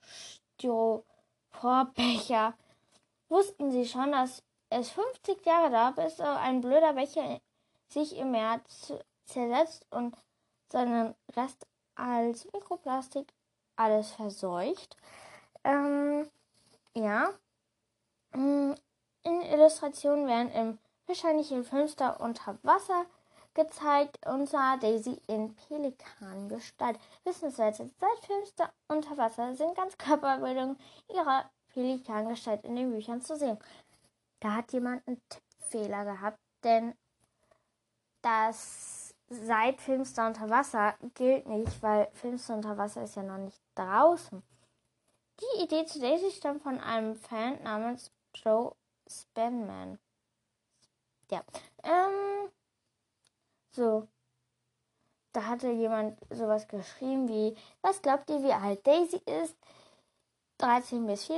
Styroporbecher 0.00 2.54
wussten 3.28 3.72
sie 3.72 3.86
schon, 3.86 4.12
dass 4.12 4.44
es 4.70 4.90
50 4.90 5.44
Jahre 5.44 5.70
dauert, 5.70 5.96
bis 5.96 6.20
ein 6.20 6.60
blöder 6.60 6.92
Becher 6.92 7.40
sich 7.88 8.16
im 8.16 8.30
Meer 8.30 8.60
zersetzt 9.24 9.84
und 9.90 10.16
seinen 10.68 11.16
Rest 11.34 11.66
als 11.96 12.44
Mikroplastik 12.52 13.32
alles 13.74 14.12
verseucht. 14.12 14.96
Ähm, 15.64 16.30
ja. 16.94 17.30
Mm, 18.32 18.74
in 19.24 19.42
Illustrationen 19.42 20.28
werden 20.28 20.52
im 20.52 20.78
wahrscheinlich 21.06 21.52
in 21.52 21.64
Fenster 21.64 22.20
unter 22.20 22.58
Wasser 22.62 23.06
gezeigt 23.54 24.18
und 24.26 24.48
sah 24.48 24.76
Daisy 24.76 25.20
in 25.26 25.54
Pelikangestalt. 25.54 26.98
Wissenswerte 27.24 27.90
seit 27.98 28.24
Filmster 28.24 28.70
unter 28.88 29.16
Wasser 29.16 29.54
sind 29.54 29.74
ganz 29.74 29.96
Körperbildung 29.98 30.76
ihrer 31.08 31.50
Pelikangestalt 31.72 32.64
in 32.64 32.76
den 32.76 32.90
Büchern 32.92 33.22
zu 33.22 33.36
sehen. 33.36 33.58
Da 34.40 34.52
hat 34.52 34.72
jemand 34.72 35.06
einen 35.08 35.20
Tippfehler 35.28 36.04
gehabt, 36.04 36.38
denn 36.62 36.94
das 38.22 39.14
seit 39.28 39.80
Filmster 39.80 40.26
unter 40.26 40.48
Wasser 40.50 40.94
gilt 41.14 41.46
nicht, 41.48 41.82
weil 41.82 42.08
Filmster 42.12 42.54
unter 42.54 42.76
Wasser 42.76 43.02
ist 43.02 43.16
ja 43.16 43.22
noch 43.22 43.38
nicht 43.38 43.60
draußen. 43.74 44.42
Die 45.40 45.62
Idee 45.62 45.84
zu 45.86 46.00
Daisy 46.00 46.30
stammt 46.30 46.62
von 46.62 46.80
einem 46.80 47.14
Fan 47.14 47.62
namens 47.62 48.10
Joe 48.34 48.74
Spanman. 49.08 49.98
Ja. 51.30 51.42
Ähm, 51.82 52.50
so. 53.70 54.08
Da 55.32 55.44
hatte 55.44 55.70
jemand 55.70 56.18
sowas 56.30 56.66
geschrieben 56.66 57.28
wie, 57.28 57.54
was 57.82 58.00
glaubt 58.00 58.30
ihr, 58.30 58.42
wie 58.42 58.52
alt 58.52 58.86
Daisy 58.86 59.20
ist? 59.26 59.54
13 60.58 61.06
bis 61.06 61.30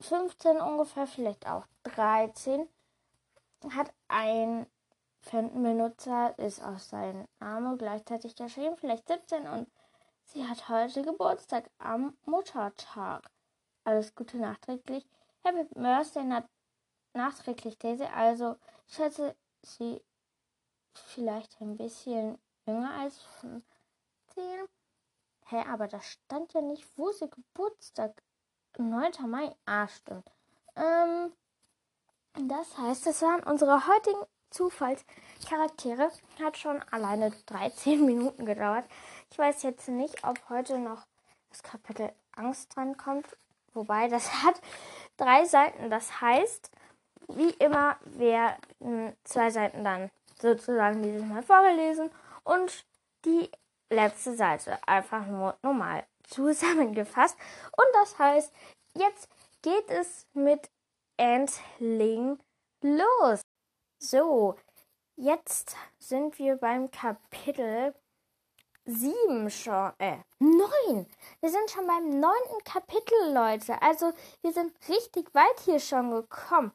15 0.00 0.58
ungefähr, 0.58 1.06
vielleicht 1.06 1.46
auch 1.46 1.66
13. 1.82 2.66
Hat 3.74 3.92
ein 4.08 4.66
Fan-Benutzer, 5.20 6.38
ist 6.38 6.62
aus 6.62 6.88
seinen 6.88 7.28
Arme 7.38 7.76
gleichzeitig 7.76 8.34
geschrieben, 8.34 8.76
vielleicht 8.76 9.06
17 9.06 9.46
und 9.46 9.70
sie 10.24 10.48
hat 10.48 10.68
heute 10.68 11.02
Geburtstag 11.02 11.68
am 11.78 12.16
Muttertag. 12.24 13.30
Alles 13.84 14.14
Gute 14.14 14.38
nachträglich. 14.38 15.06
Happy 15.44 15.64
Birthday 15.74 16.42
nachträglich 17.14 17.78
Daisy. 17.78 18.04
Also, 18.04 18.56
ich 18.92 18.96
schätze 18.96 19.34
sie 19.62 20.02
vielleicht 20.92 21.58
ein 21.62 21.78
bisschen 21.78 22.38
jünger 22.66 22.92
als 23.00 23.22
15. 23.40 23.64
Hä, 24.34 24.66
hey, 25.46 25.64
aber 25.66 25.88
da 25.88 25.98
stand 26.02 26.52
ja 26.52 26.60
nicht, 26.60 26.86
wo 26.98 27.10
sie 27.10 27.30
Geburtstag. 27.30 28.22
9. 28.76 29.12
Mai. 29.30 29.56
Ah, 29.64 29.88
stimmt. 29.88 30.30
Ähm, 30.76 31.32
das 32.34 32.76
heißt, 32.76 33.06
das 33.06 33.22
waren 33.22 33.42
unsere 33.44 33.86
heutigen 33.86 34.26
Zufallscharaktere. 34.50 36.10
Hat 36.42 36.58
schon 36.58 36.82
alleine 36.90 37.30
13 37.46 38.04
Minuten 38.04 38.44
gedauert. 38.44 38.84
Ich 39.30 39.38
weiß 39.38 39.62
jetzt 39.62 39.88
nicht, 39.88 40.22
ob 40.22 40.50
heute 40.50 40.78
noch 40.78 41.06
das 41.48 41.62
Kapitel 41.62 42.12
Angst 42.32 42.76
dran 42.76 42.98
kommt 42.98 43.38
Wobei 43.74 44.08
das 44.08 44.42
hat 44.42 44.60
drei 45.16 45.44
Seiten. 45.44 45.90
Das 45.90 46.20
heißt, 46.20 46.70
wie 47.28 47.50
immer 47.50 47.96
werden 48.04 49.16
zwei 49.24 49.50
Seiten 49.50 49.84
dann 49.84 50.10
sozusagen 50.40 51.02
dieses 51.02 51.24
Mal 51.24 51.42
vorgelesen 51.42 52.10
und 52.44 52.84
die 53.24 53.50
letzte 53.90 54.34
Seite 54.34 54.78
einfach 54.86 55.26
nur 55.26 55.56
normal 55.62 56.04
zusammengefasst. 56.24 57.36
Und 57.76 57.86
das 57.94 58.18
heißt, 58.18 58.52
jetzt 58.96 59.28
geht 59.62 59.88
es 59.90 60.26
mit 60.32 60.70
Entling 61.16 62.38
los. 62.80 63.42
So, 63.98 64.56
jetzt 65.16 65.76
sind 65.98 66.38
wir 66.38 66.56
beim 66.56 66.90
Kapitel 66.90 67.94
sieben 68.84 69.48
schon, 69.50 69.92
äh, 69.98 70.18
neun. 70.40 71.06
Wir 71.40 71.50
sind 71.50 71.70
schon 71.70 71.86
beim 71.86 72.08
neunten 72.08 72.64
Kapitel, 72.64 73.32
Leute. 73.32 73.80
Also 73.80 74.12
wir 74.40 74.52
sind 74.52 74.72
richtig 74.88 75.32
weit 75.34 75.60
hier 75.64 75.78
schon 75.78 76.10
gekommen. 76.10 76.72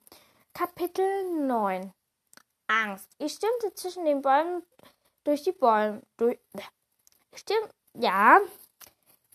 Kapitel 0.58 1.46
neun. 1.46 1.94
Angst. 2.66 3.12
Ich 3.20 3.34
stimmte 3.34 3.76
zwischen 3.76 4.06
den 4.06 4.24
Bäumen 4.24 4.64
durch 5.24 5.44
die 5.44 5.52
Bäume. 5.52 6.02
Durch, 6.18 6.40
stimmt, 7.36 7.70
ja. 7.94 8.40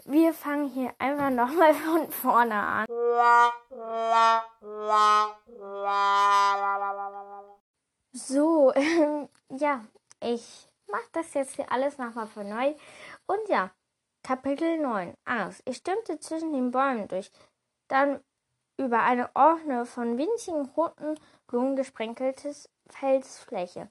Wir 0.05 0.35
fangen 0.35 0.69
hier 0.71 0.93
einfach 0.99 1.31
nochmal 1.31 1.75
von 1.87 2.11
vorne 2.11 2.55
an. 2.55 2.87
So, 8.11 8.75
ähm, 8.75 9.29
ja, 9.49 9.85
ich 10.19 10.69
mache 10.89 11.09
das 11.13 11.35
jetzt 11.35 11.55
hier 11.55 11.71
alles 11.71 11.99
nochmal 11.99 12.27
von 12.27 12.49
neu. 12.49 12.75
Und 13.29 13.49
ja, 13.49 13.71
Kapitel 14.25 14.77
9. 14.79 15.15
Angst. 15.25 15.63
Ich 15.67 15.77
stimmte 15.77 16.19
zwischen 16.19 16.53
den 16.53 16.73
Bäumen 16.73 17.07
durch. 17.07 17.31
Dann 17.87 18.25
über 18.77 19.03
eine 19.03 19.31
offene, 19.35 19.85
von 19.85 20.19
winzigen 20.19 20.67
roten 20.77 21.19
Blumen 21.47 21.77
gesprenkeltes 21.77 22.69
Felsfläche. 22.89 23.91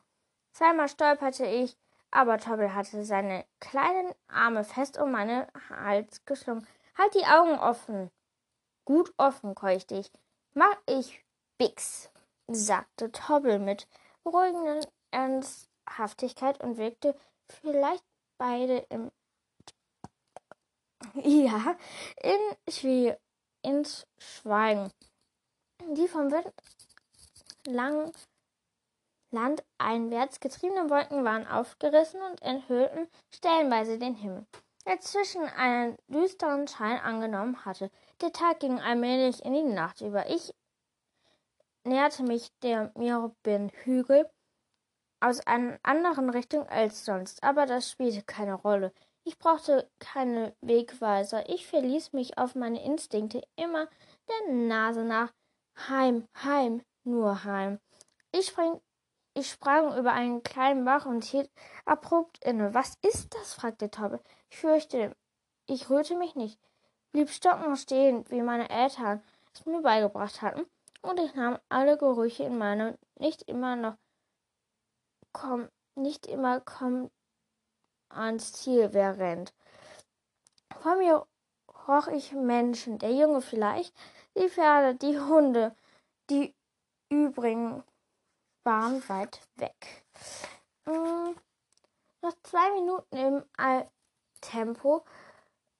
Zweimal 0.51 0.89
stolperte 0.89 1.45
ich, 1.45 1.77
aber 2.11 2.37
Tobbel 2.37 2.73
hatte 2.73 3.03
seine 3.05 3.45
kleinen 3.59 4.13
Arme 4.27 4.63
fest 4.63 4.97
um 4.97 5.11
meinen 5.11 5.45
Hals 5.69 6.25
geschlungen. 6.25 6.67
Halt 6.97 7.15
die 7.15 7.25
Augen 7.25 7.57
offen. 7.57 8.11
Gut 8.85 9.13
offen, 9.17 9.55
keuchte 9.55 9.95
ich. 9.95 10.11
Mach 10.53 10.75
ich 10.87 11.23
Bix, 11.57 12.09
sagte 12.47 13.11
Tobbel 13.11 13.59
mit 13.59 13.87
beruhigendem 14.23 14.81
Ernst 15.11 15.69
Haftigkeit 15.89 16.61
und 16.61 16.77
wirkte 16.77 17.15
vielleicht 17.47 18.03
beide 18.37 18.79
im 18.89 19.11
ja 21.15 21.75
in 22.21 22.71
Schwie 22.71 23.13
ins 23.61 24.05
Schweigen. 24.17 24.91
Die 25.95 26.07
vom 26.07 26.31
Wind 26.31 26.51
lang 27.67 28.11
landeinwärts 29.31 30.39
getriebenen 30.39 30.89
Wolken 30.89 31.23
waren 31.23 31.47
aufgerissen 31.47 32.21
und 32.21 32.41
enthüllten 32.41 33.07
stellenweise 33.33 33.97
den 33.97 34.15
Himmel, 34.15 34.45
der 34.85 34.99
zwischen 34.99 35.43
einen 35.43 35.97
düsteren 36.07 36.67
Schein 36.67 36.99
angenommen 36.99 37.65
hatte. 37.65 37.89
Der 38.21 38.31
Tag 38.31 38.59
ging 38.59 38.79
allmählich 38.79 39.43
in 39.43 39.53
die 39.53 39.63
Nacht 39.63 40.01
über. 40.01 40.29
Ich 40.29 40.53
näherte 41.83 42.23
mich 42.23 42.51
der 42.61 42.91
Mirobin-Hügel 42.95 44.29
aus 45.19 45.45
einer 45.45 45.79
anderen 45.83 46.29
Richtung 46.29 46.67
als 46.67 47.05
sonst, 47.05 47.43
aber 47.43 47.65
das 47.65 47.89
spielte 47.89 48.23
keine 48.23 48.55
Rolle. 48.55 48.91
Ich 49.23 49.37
brauchte 49.37 49.89
keine 49.99 50.55
Wegweiser. 50.61 51.47
Ich 51.49 51.67
verließ 51.67 52.13
mich 52.13 52.37
auf 52.37 52.55
meine 52.55 52.83
Instinkte 52.83 53.43
immer 53.55 53.87
der 54.27 54.53
Nase 54.53 55.03
nach. 55.03 55.31
Heim, 55.87 56.27
heim, 56.43 56.83
nur 57.03 57.43
heim. 57.43 57.79
Ich, 58.31 58.47
spring, 58.47 58.81
ich 59.33 59.49
sprang 59.49 59.97
über 59.97 60.11
einen 60.11 60.43
kleinen 60.43 60.85
Bach 60.85 61.05
und 61.05 61.23
hielt 61.23 61.51
abrupt 61.85 62.43
inne. 62.43 62.73
Was 62.73 62.95
ist 63.01 63.33
das? 63.35 63.53
fragte 63.53 63.89
Tobbe. 63.89 64.21
Ich 64.49 64.57
fürchte, 64.57 65.15
ich 65.67 65.89
rührte 65.89 66.17
mich 66.17 66.35
nicht, 66.35 66.59
blieb 67.11 67.29
stocken 67.29 67.75
stehen, 67.77 68.29
wie 68.29 68.41
meine 68.41 68.69
Eltern 68.69 69.23
es 69.53 69.65
mir 69.65 69.81
beigebracht 69.81 70.41
hatten, 70.41 70.65
und 71.01 71.19
ich 71.19 71.33
nahm 71.35 71.57
alle 71.69 71.97
Gerüche 71.97 72.43
in 72.43 72.57
meine 72.57 72.97
nicht 73.19 73.43
immer 73.43 73.75
noch 73.75 73.95
komm, 75.33 75.69
nicht 75.95 76.27
immer 76.27 76.59
kommt 76.61 77.11
ans 78.15 78.53
Ziel, 78.53 78.89
wer 78.93 79.17
rennt. 79.17 79.53
Vor 80.81 80.95
mir 80.95 81.25
roch 81.87 82.07
ich 82.07 82.31
Menschen, 82.31 82.99
der 82.99 83.11
Junge 83.11 83.41
vielleicht, 83.41 83.93
die 84.37 84.49
Pferde, 84.49 84.95
die 84.95 85.19
Hunde, 85.19 85.75
die 86.29 86.55
übrigen 87.09 87.83
waren 88.63 89.07
weit 89.09 89.41
weg. 89.55 90.05
Hm, 90.85 91.35
noch 92.21 92.33
zwei 92.43 92.71
Minuten 92.71 93.17
im 93.17 93.43
Tempo 94.41 95.03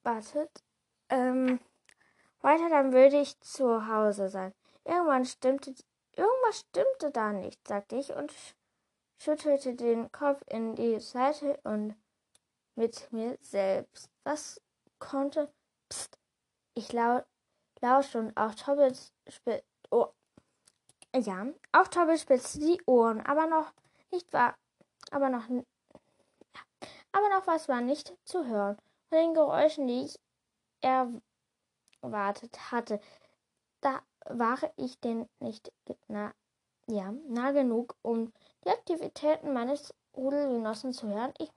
wartet. 0.04 0.64
Ähm, 1.10 1.60
weiter, 2.42 2.70
dann 2.70 2.94
würde 2.94 3.20
ich 3.20 3.40
zu 3.42 3.88
Hause 3.88 4.30
sein. 4.30 4.54
Irgendwann 4.84 5.26
stimmte, 5.26 5.74
irgendwas 6.16 6.60
stimmte 6.60 7.12
da 7.12 7.32
nicht, 7.32 7.68
sagte 7.68 7.98
ich 7.98 8.14
und 8.14 8.34
schüttelte 9.18 9.76
den 9.76 10.12
Kopf 10.12 10.42
in 10.48 10.76
die 10.76 11.00
Seite 11.00 11.60
und 11.64 11.96
mit 12.76 13.12
mir 13.12 13.38
selbst. 13.42 14.10
Was 14.24 14.62
konnte. 15.00 15.52
Psst. 15.90 16.18
Ich 16.74 16.94
lau 16.94 17.22
lauschte 17.82 18.20
und 18.20 18.38
auch 18.38 18.54
Tobbel 18.56 18.96
spitzt. 19.28 19.66
Oh. 19.90 20.08
Ja, 21.14 21.48
auch 21.74 21.88
Tobbel 21.88 22.18
spitzte 22.18 22.60
die 22.60 22.82
Ohren, 22.86 23.20
aber 23.22 23.48
noch 23.48 23.74
nicht 24.12 24.32
war. 24.32 24.56
Aber 25.12 25.30
noch. 25.30 25.50
Ja, 25.50 26.62
aber 27.12 27.30
noch 27.30 27.48
was 27.48 27.68
war 27.68 27.82
nicht 27.82 28.14
zu 28.24 28.46
hören. 28.46 28.78
Von 29.10 29.18
den 29.18 29.34
Geräuschen, 29.34 29.88
die 29.88 30.06
ich 30.06 30.20
erwartet 30.82 32.72
hatte. 32.72 33.00
Da 33.82 34.02
war 34.26 34.60
ich 34.78 35.00
denn 35.00 35.28
nicht 35.40 35.72
na, 36.08 36.34
ja, 36.88 37.12
nah 37.28 37.52
genug, 37.52 37.96
um 38.02 38.32
die 38.64 38.70
Aktivitäten 38.70 39.54
meines 39.54 39.94
Rudelgenossen 40.16 40.94
zu 40.94 41.08
hören. 41.08 41.34
Ich 41.40 41.52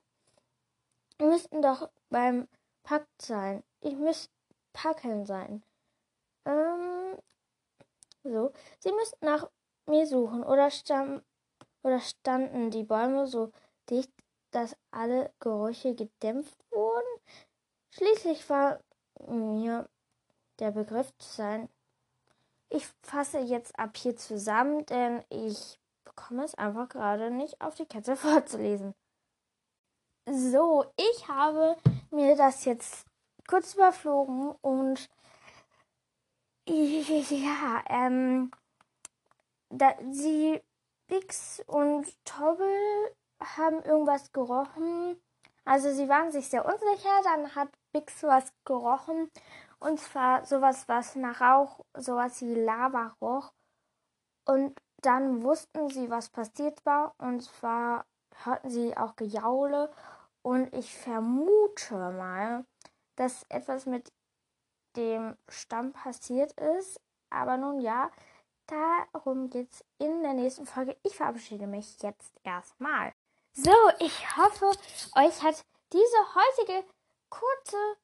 müssten 1.19 1.63
doch 1.63 1.91
beim 2.11 2.49
Pakt 2.83 3.23
sein. 3.23 3.63
Ich 3.81 3.97
müsste 3.97 4.31
Packen 4.73 5.25
sein. 5.25 5.63
Ähm, 6.45 7.17
so. 8.23 8.53
Sie 8.81 8.93
müssten 8.93 9.25
nach 9.25 9.49
mir 9.87 10.07
suchen 10.07 10.43
oder, 10.43 10.71
stamm, 10.71 11.23
oder 11.83 12.01
standen 12.01 12.71
die 12.71 12.85
Bäume 12.85 13.27
so 13.27 13.53
dicht, 13.91 14.11
dass 14.51 14.77
alle 14.91 15.33
Gerüche 15.41 15.95
gedämpft 15.95 16.59
wurden. 16.71 17.21
Schließlich 17.91 18.49
war 18.49 18.81
mir 19.27 19.89
der 20.59 20.71
Begriff 20.71 21.13
zu 21.19 21.29
sein. 21.29 21.69
Ich 22.69 22.89
fasse 23.03 23.39
jetzt 23.39 23.79
ab 23.79 23.97
hier 23.97 24.17
zusammen, 24.17 24.85
denn 24.87 25.25
ich 25.29 25.79
bekomme 26.05 26.45
es 26.45 26.55
einfach 26.55 26.89
gerade 26.89 27.31
nicht 27.31 27.61
auf 27.61 27.75
die 27.75 27.87
Kette 27.87 28.17
vorzulesen. 28.17 28.95
So, 30.27 30.87
ich 30.97 31.29
habe 31.29 31.77
mir 32.11 32.35
das 32.35 32.65
jetzt 32.65 33.05
kurz 33.47 33.75
überflogen 33.75 34.53
und 34.63 35.11
ja, 36.67 37.85
ähm, 37.89 38.51
da, 39.69 39.95
sie, 40.11 40.63
Bix 41.09 41.63
und 41.67 42.07
Tobble 42.25 43.15
haben 43.39 43.83
irgendwas 43.83 44.33
gerochen. 44.33 45.21
Also 45.67 45.93
sie 45.93 46.09
waren 46.09 46.33
sich 46.33 46.49
sehr 46.49 46.65
unsicher, 46.65 47.23
dann 47.25 47.55
hat 47.55 47.69
Bix 47.93 48.23
was 48.23 48.51
gerochen 48.65 49.31
und 49.79 50.01
zwar 50.01 50.47
sowas, 50.47 50.89
was 50.89 51.17
nach 51.17 51.43
Rauch, 51.43 51.81
sowas 51.93 52.41
wie 52.41 52.55
Lava 52.55 53.15
roch. 53.21 53.53
Und 54.47 54.75
dann 55.03 55.43
wussten 55.43 55.91
sie, 55.91 56.09
was 56.09 56.31
passiert 56.31 56.85
war 56.87 57.15
und 57.19 57.43
zwar 57.43 58.07
hörten 58.45 58.71
sie 58.71 58.97
auch 58.97 59.17
Gejaule 59.17 59.93
und 60.45 60.75
ich 60.75 60.95
vermute 60.95 61.95
mal, 61.95 62.65
dass 63.17 63.45
etwas 63.49 63.87
mit 63.87 64.13
dem 64.97 65.37
Stamm 65.49 65.93
passiert 65.93 66.53
ist. 66.61 67.01
Aber 67.31 67.57
nun 67.57 67.81
ja, 67.81 68.11
darum 68.67 69.49
geht's 69.49 69.83
in 69.99 70.23
der 70.23 70.35
nächsten 70.35 70.67
Folge. 70.67 70.97
Ich 71.03 71.17
verabschiede 71.17 71.67
mich 71.67 72.01
jetzt 72.03 72.33
erstmal. 72.45 73.13
So, 73.53 73.73
ich 74.01 74.37
hoffe, 74.37 74.67
euch 75.17 75.43
hat 75.43 75.65
diese 75.93 76.35
heutige 76.35 76.85
kurze, 77.31 77.97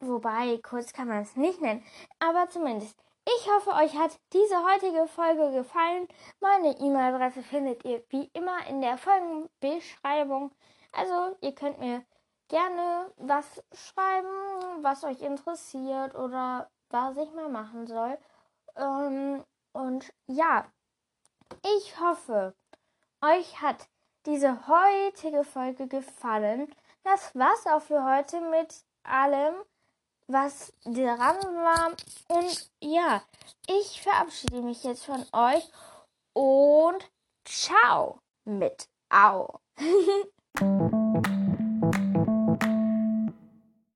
wobei 0.00 0.58
kurz 0.58 0.92
kann 0.92 1.08
man 1.08 1.22
es 1.22 1.36
nicht 1.36 1.60
nennen, 1.60 1.84
aber 2.18 2.48
zumindest 2.48 2.96
ich 3.26 3.48
hoffe, 3.48 3.70
euch 3.70 3.94
hat 3.96 4.18
diese 4.32 4.56
heutige 4.64 5.06
Folge 5.06 5.52
gefallen. 5.52 6.08
Meine 6.40 6.76
E-Mail-Adresse 6.78 7.42
findet 7.42 7.84
ihr 7.84 8.02
wie 8.08 8.28
immer 8.32 8.66
in 8.66 8.80
der 8.80 8.96
Folgenbeschreibung. 8.96 10.50
Also, 10.92 11.36
ihr 11.40 11.54
könnt 11.54 11.78
mir 11.78 12.04
gerne 12.48 13.12
was 13.16 13.62
schreiben, 13.72 14.82
was 14.82 15.04
euch 15.04 15.20
interessiert 15.22 16.14
oder 16.14 16.68
was 16.90 17.16
ich 17.16 17.32
mal 17.32 17.48
machen 17.48 17.86
soll. 17.86 18.18
Ähm, 18.76 19.44
und 19.72 20.12
ja, 20.26 20.66
ich 21.76 21.98
hoffe, 22.00 22.54
euch 23.22 23.60
hat 23.60 23.88
diese 24.26 24.66
heutige 24.66 25.44
Folge 25.44 25.86
gefallen. 25.86 26.72
Das 27.04 27.34
war's 27.34 27.66
auch 27.66 27.82
für 27.82 28.04
heute 28.04 28.40
mit 28.40 28.84
allem, 29.04 29.54
was 30.26 30.72
dran 30.84 31.38
war. 31.38 31.90
Und 32.28 32.70
ja, 32.80 33.22
ich 33.66 34.02
verabschiede 34.02 34.62
mich 34.62 34.84
jetzt 34.84 35.04
von 35.04 35.24
euch 35.32 35.70
und 36.32 37.10
ciao 37.44 38.20
mit 38.44 38.88
Au. 39.08 39.60
Thank 40.58 40.92
you. 40.92 40.99